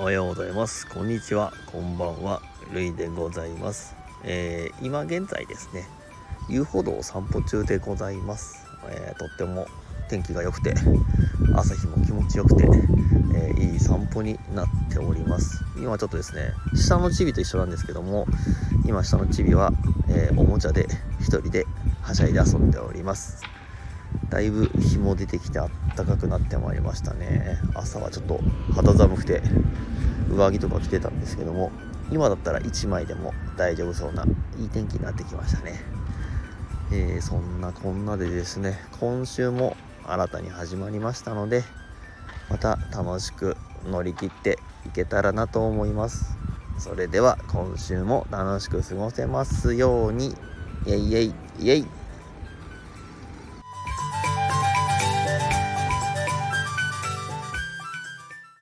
[0.00, 0.86] おはようございます。
[0.86, 1.52] こんにちは。
[1.72, 2.40] こんばんは。
[2.72, 5.88] るいでございます、えー今現在ですね。
[6.48, 9.66] 遊歩道を散歩中でございます、えーとっても
[10.08, 10.72] 天気が良くて
[11.56, 12.62] 朝日も気持ちよくて、
[13.34, 15.64] えーいい散歩になっております。
[15.76, 18.28] 今ちょっとですね下のチビと一緒なんですけども
[18.86, 19.72] 今下のチビは、
[20.08, 20.86] えおもちゃで
[21.18, 21.66] 一人で
[22.02, 23.42] はしゃいで遊んでおります。
[24.30, 27.58] だいぶ日も出てきてあったかくなってまいりましたね。
[27.74, 28.40] 朝はちょっと
[28.74, 29.42] 肌寒くて
[30.30, 31.72] 上着とか着てたんですけども
[32.10, 34.24] 今だったら1枚でも大丈夫そうな
[34.58, 35.80] いい天気になってきましたね、
[36.92, 41.64] えーそんなこんなでですね今週も新たに始まりましたので
[42.48, 46.36] また楽しく乗り切っていけたらなと思います。
[46.78, 50.34] それでは今週も楽しく過ごせますように。
[50.86, 51.97] イエイイエイイエイ。